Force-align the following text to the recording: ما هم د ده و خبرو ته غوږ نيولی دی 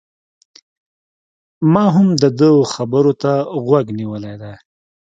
ما 1.73 1.85
هم 1.95 2.07
د 2.21 2.23
ده 2.39 2.49
و 2.59 2.61
خبرو 2.73 3.13
ته 3.21 3.31
غوږ 3.65 3.85
نيولی 3.99 4.35
دی 4.41 4.53